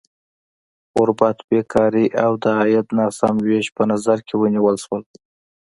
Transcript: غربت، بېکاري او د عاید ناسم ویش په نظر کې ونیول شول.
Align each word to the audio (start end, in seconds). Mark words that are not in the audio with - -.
غربت، 0.97 1.37
بېکاري 1.49 2.05
او 2.23 2.31
د 2.43 2.45
عاید 2.59 2.87
ناسم 2.99 3.35
ویش 3.47 3.67
په 3.77 3.83
نظر 3.91 4.17
کې 4.27 4.35
ونیول 4.37 4.75
شول. 4.83 5.03